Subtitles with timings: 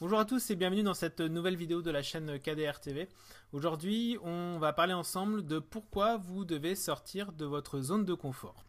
[0.00, 3.06] Bonjour à tous et bienvenue dans cette nouvelle vidéo de la chaîne KDR TV.
[3.52, 8.64] Aujourd'hui, on va parler ensemble de pourquoi vous devez sortir de votre zone de confort.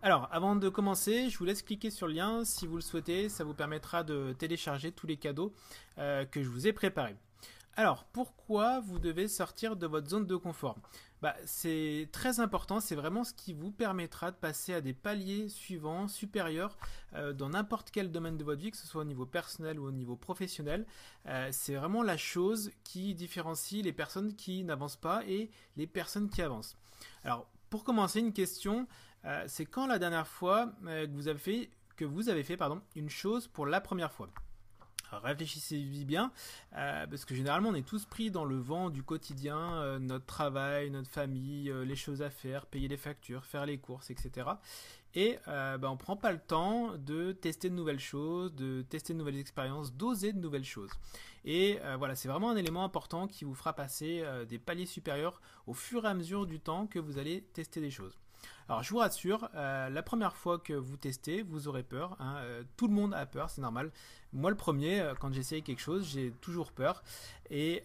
[0.00, 3.28] Alors, avant de commencer, je vous laisse cliquer sur le lien si vous le souhaitez,
[3.28, 5.52] ça vous permettra de télécharger tous les cadeaux
[5.98, 7.16] euh, que je vous ai préparés.
[7.74, 10.78] Alors, pourquoi vous devez sortir de votre zone de confort?
[11.22, 15.48] Bah, c'est très important, c'est vraiment ce qui vous permettra de passer à des paliers
[15.48, 16.76] suivants, supérieurs,
[17.14, 19.86] euh, dans n'importe quel domaine de votre vie, que ce soit au niveau personnel ou
[19.86, 20.86] au niveau professionnel.
[21.26, 26.28] Euh, c'est vraiment la chose qui différencie les personnes qui n'avancent pas et les personnes
[26.28, 26.76] qui avancent.
[27.24, 28.86] Alors, pour commencer, une question,
[29.24, 32.82] euh, c'est quand la dernière fois que vous avez fait, que vous avez fait pardon,
[32.94, 34.28] une chose pour la première fois?
[35.12, 36.32] Réfléchissez bien,
[36.76, 40.26] euh, parce que généralement on est tous pris dans le vent du quotidien, euh, notre
[40.26, 44.48] travail, notre famille, euh, les choses à faire, payer les factures, faire les courses, etc.
[45.14, 49.14] Et bah, on ne prend pas le temps de tester de nouvelles choses, de tester
[49.14, 50.90] de nouvelles expériences, d'oser de nouvelles choses.
[51.46, 55.72] Et voilà, c'est vraiment un élément important qui vous fera passer des paliers supérieurs au
[55.72, 58.18] fur et à mesure du temps que vous allez tester des choses.
[58.68, 62.16] Alors je vous rassure, euh, la première fois que vous testez, vous aurez peur.
[62.18, 63.92] Hein, euh, tout le monde a peur, c'est normal.
[64.32, 67.04] Moi le premier, euh, quand j'essaye quelque chose, j'ai toujours peur.
[67.50, 67.84] Et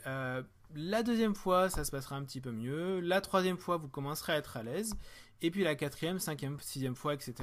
[0.75, 2.99] la deuxième fois, ça se passera un petit peu mieux.
[2.99, 4.95] La troisième fois, vous commencerez à être à l'aise.
[5.43, 7.33] Et puis la quatrième, cinquième, sixième fois, etc.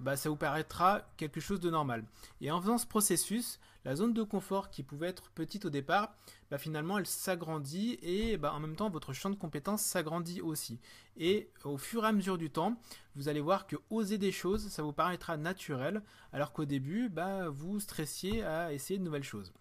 [0.00, 2.04] Bah, ça vous paraîtra quelque chose de normal.
[2.40, 6.14] Et en faisant ce processus, la zone de confort qui pouvait être petite au départ,
[6.50, 10.80] bah, finalement elle s'agrandit et bah, en même temps votre champ de compétences s'agrandit aussi.
[11.18, 12.80] Et au fur et à mesure du temps,
[13.14, 16.02] vous allez voir que oser des choses, ça vous paraîtra naturel,
[16.32, 19.52] alors qu'au début, bah, vous stressiez à essayer de nouvelles choses.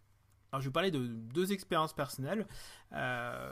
[0.53, 2.45] Alors je vais parler de deux expériences personnelles.
[2.93, 3.51] Euh,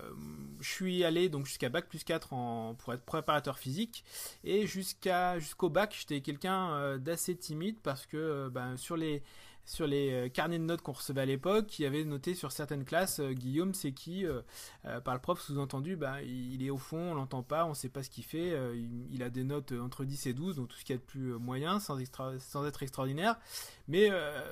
[0.60, 4.04] je suis allé donc jusqu'à bac plus 4 en, pour être préparateur physique
[4.44, 9.24] et jusqu'à jusqu'au bac j'étais quelqu'un euh, d'assez timide parce que euh, ben, sur les
[9.66, 12.84] sur les carnets de notes qu'on recevait à l'époque, il y avait noté sur certaines
[12.84, 14.26] classes Guillaume c'est qui
[15.06, 18.02] par le prof sous-entendu ben, il est au fond, on l'entend pas, on sait pas
[18.02, 18.58] ce qu'il fait,
[19.12, 21.34] il, a des notes entre 10 et 12 donc tout ce qui est de plus
[21.36, 21.98] moyen sans,
[22.40, 23.40] sans être extraordinaire
[23.88, 24.10] mais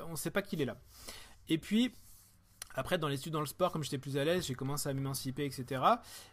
[0.09, 0.77] on sait pas qu'il est là.
[1.49, 1.91] Et puis
[2.79, 5.43] après, dans l'étude dans le sport, comme j'étais plus à l'aise, j'ai commencé à m'émanciper,
[5.43, 5.83] etc.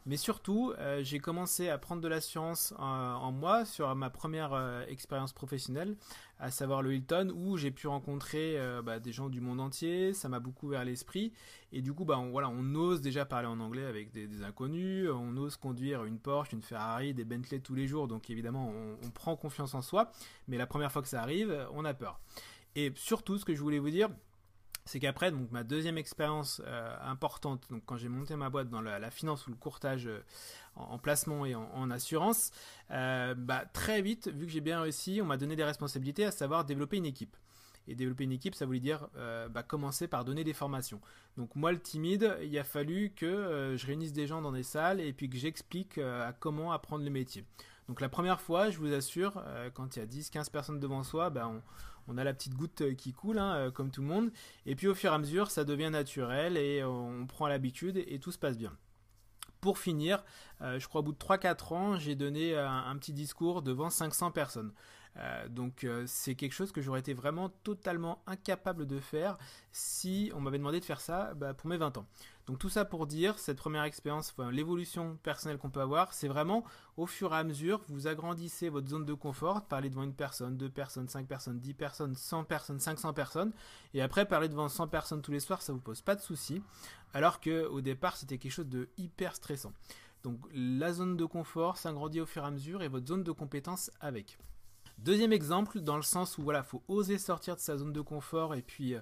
[0.06, 4.52] Mais surtout, euh, j'ai commencé à prendre de l'assurance en, en, moi sur ma première
[4.52, 5.96] euh, expérience professionnelle,
[6.38, 10.12] à savoir le Hilton, où j'ai pu rencontrer euh, bah, des gens du monde entier.
[10.12, 11.32] Ça m'a beaucoup ouvert l'esprit.
[11.72, 15.10] Et du coup, bah, on, ose déjà parler en anglais avec des, inconnus.
[15.10, 18.06] On ose conduire une Porsche, une Ferrari, des Bentley tous les jours.
[18.06, 20.12] Donc évidemment, on prend confiance en soi.
[20.46, 22.20] Mais la première fois que ça arrive, on a peur.
[22.76, 24.10] Et surtout, ce que je voulais vous dire,
[24.86, 28.80] c'est qu'après, donc ma deuxième expérience euh, importante, donc quand j'ai monté ma boîte dans
[28.80, 30.20] la, finance ou le courtage euh,
[30.76, 32.52] en, placement et en, assurance,
[32.92, 36.30] euh, bah, très vite, vu que j'ai bien réussi, on m'a donné des responsabilités, à
[36.30, 37.36] savoir développer une équipe.
[37.88, 39.06] Et développer une équipe, ça voulait dire
[39.50, 41.00] bah, commencer par donner des formations.
[41.36, 45.00] Donc moi, le timide, il a fallu que je réunisse des gens dans des salles
[45.00, 46.00] et puis que j'explique
[46.40, 47.44] comment apprendre le métier.
[47.88, 49.42] Donc la première fois, je vous assure,
[49.74, 51.50] quand il y a 10-15 personnes devant soi, bah,
[52.08, 54.30] on, a la petite goutte euh, qui coule, hein, euh, comme tout le monde.
[54.64, 58.18] Et puis au fur et à mesure, ça devient naturel et on prend l'habitude et
[58.18, 58.72] tout se passe bien.
[59.60, 60.24] Pour finir,
[60.60, 64.30] euh, je crois au bout de 3-4 ans, j'ai donné un, petit discours devant 500
[64.30, 64.72] personnes.
[65.18, 69.38] Euh, donc euh, c'est quelque chose que j'aurais été vraiment totalement incapable de faire
[69.72, 72.06] si on m'avait demandé de faire ça bah, pour mes 20 ans.
[72.46, 76.64] Donc tout ça pour dire, cette première expérience, l'évolution personnelle qu'on peut avoir, c'est vraiment
[76.96, 80.56] au fur et à mesure, vous agrandissez votre zone de confort, parler devant une personne,
[80.56, 83.52] deux personnes, cinq personnes, dix personnes, 100 personnes, 500 personnes,
[83.94, 86.62] et après parler devant 100 personnes tous les soirs, ça vous pose pas de soucis,
[87.14, 89.72] alors que au départ c'était quelque chose de hyper stressant.
[90.22, 93.32] Donc la zone de confort s'agrandit au fur et à mesure et votre zone de
[93.32, 94.38] compétence avec.
[94.98, 98.54] Deuxième exemple, dans le sens où voilà, faut oser sortir de sa zone de confort
[98.54, 99.00] et puis euh,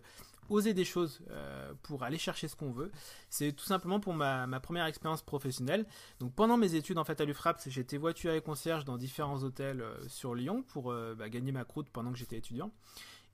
[0.48, 2.90] oser des choses euh, pour aller chercher ce qu'on veut.
[3.30, 5.86] C'est tout simplement pour ma, première expérience professionnelle.
[6.34, 9.96] Pendant mes études en fait à l'UFRAP, j'étais voiture et concierge dans différents hôtels euh,
[10.08, 12.72] sur Lyon pour bah, gagner ma croûte pendant que j'étais étudiant.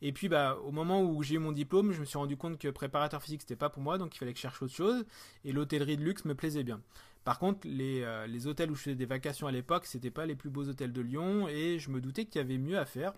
[0.03, 2.59] Et puis bah au moment où j'ai eu mon diplôme, je me suis rendu compte
[2.59, 5.05] que préparateur physique c'était pas pour moi, donc il fallait que je cherche autre chose.
[5.44, 6.81] Et l'hôtellerie de luxe me plaisait bien.
[7.25, 10.25] Par contre, les, euh, les hôtels où je faisais des vacations à l'époque, c'était pas
[10.25, 12.87] les plus beaux hôtels de Lyon, et je me doutais qu'il y avait mieux à
[12.87, 13.12] faire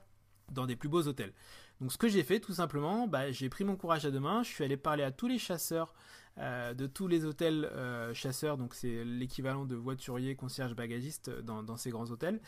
[0.50, 1.32] dans des plus beaux hôtels.
[1.81, 4.43] Donc ce que j'ai fait tout simplement, bah, j'ai pris mon courage à deux mains,
[4.43, 5.94] je suis allé parler à tous les chasseurs
[6.38, 11.62] euh, de tous les hôtels euh, chasseurs, donc c'est l'équivalent de voiturier, concierge, bagagiste dans,
[11.62, 12.40] dans ces grands hôtels.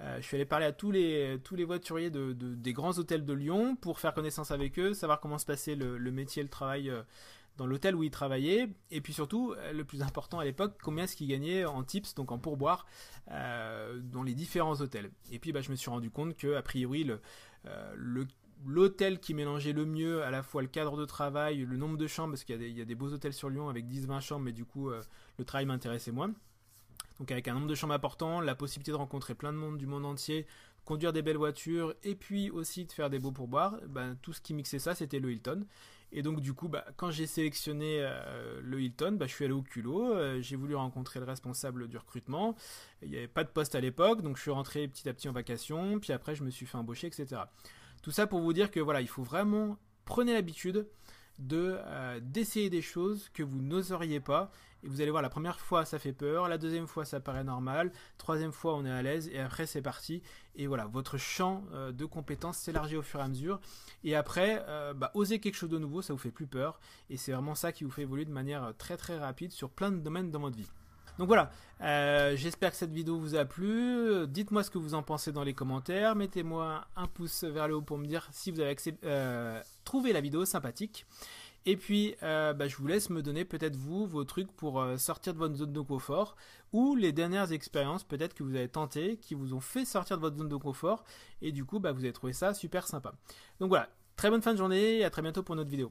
[0.00, 3.32] Je suis allé parler à tous les, tous les voituriers de, des grands hôtels de
[3.32, 6.92] Lyon pour faire connaissance avec eux, savoir comment se passait le, le métier, le travail
[7.56, 11.04] dans l'hôtel où il travaillait, et puis surtout, euh, le plus important à l'époque, combien
[11.04, 12.86] est-ce qu'il gagnait en tips, donc en pourboire,
[13.30, 15.10] euh, dans les différents hôtels.
[15.30, 17.20] Et puis bah, je me suis rendu compte que, a priori, le,
[17.66, 18.24] euh,
[18.66, 22.06] l'hôtel qui mélangeait le mieux à la fois le cadre de travail, le nombre de
[22.06, 24.64] chambres, parce qu'il y, a des beaux hôtels sur Lyon avec 10-20 chambres, mais du
[24.64, 25.00] coup, euh,
[25.38, 26.32] le travail m'intéressait moins.
[27.18, 29.86] Donc avec un nombre de chambres important, la possibilité de rencontrer plein de monde du
[29.86, 30.46] monde entier,
[30.84, 34.40] conduire des belles voitures, et puis aussi de faire des beaux pourboires, ben, tout ce
[34.40, 35.64] qui mixait ça, c'était le Hilton.
[36.12, 39.54] Et donc du coup, bah, quand j'ai sélectionné euh, le Hilton, bah, je suis allé
[39.54, 42.54] au culot, euh, j'ai voulu rencontrer le responsable du recrutement.
[43.02, 45.28] Il n'y avait pas de poste à l'époque, donc je suis rentré petit à petit
[45.28, 47.42] en vacation, puis après je me suis fait embaucher, etc.
[48.02, 50.86] Tout ça pour vous dire que voilà, il faut vraiment prenez l'habitude
[51.38, 54.52] de euh, d'essayer des choses que vous n'oseriez pas
[54.84, 57.44] et vous allez voir la première fois ça fait peur la deuxième fois ça paraît
[57.44, 60.22] normal troisième fois on est à l'aise et après c'est parti
[60.56, 63.60] et voilà votre champ euh, de compétences s'élargit au fur et à mesure
[64.04, 66.78] et après euh, bah, oser quelque chose de nouveau ça vous fait plus peur
[67.10, 69.90] et c'est vraiment ça qui vous fait évoluer de manière très très rapide sur plein
[69.90, 70.70] de domaines dans votre vie
[71.16, 71.50] donc voilà,
[72.34, 74.26] j'espère que cette vidéo vous a plu.
[74.26, 76.16] Dites-moi ce que vous en pensez dans les commentaires.
[76.16, 78.74] Mettez-moi un pouce vers le haut pour me dire si vous avez
[79.84, 81.06] trouvé la vidéo sympathique.
[81.66, 84.98] Et puis, euh, bah, je vous laisse me donner peut-être vous vos trucs pour euh,
[84.98, 86.36] sortir de votre zone de confort
[86.72, 90.22] ou les dernières expériences peut-être que vous avez tentées qui vous ont fait sortir de
[90.22, 91.04] votre zone de confort
[91.40, 93.12] et du coup, bah, vous avez trouvé ça super sympa.
[93.60, 95.90] Donc voilà, très bonne fin de journée et à très bientôt pour une autre vidéo.